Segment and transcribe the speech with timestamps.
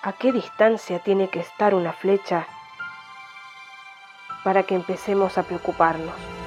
[0.00, 2.46] ¿A qué distancia tiene que estar una flecha
[4.44, 6.37] para que empecemos a preocuparnos?